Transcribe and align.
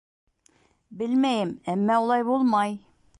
Белмәйем, 1.01 1.53
әммә 1.75 1.99
улай 2.07 2.27
булмай! 2.31 2.75